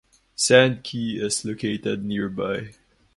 Sand 0.33 0.81
Key 0.83 1.19
is 1.19 1.45
located 1.45 2.03
nearby. 2.03 2.71